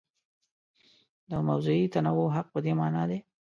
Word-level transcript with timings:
د 1.29 1.31
موضوعي 1.47 1.85
تنوع 1.93 2.29
حق 2.35 2.47
په 2.53 2.59
دې 2.65 2.73
مانا 2.79 3.03
دی. 3.09 3.19